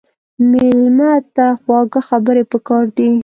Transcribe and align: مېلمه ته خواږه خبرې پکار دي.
مېلمه 0.51 1.11
ته 1.35 1.45
خواږه 1.61 2.01
خبرې 2.09 2.43
پکار 2.51 2.85
دي. 2.95 3.07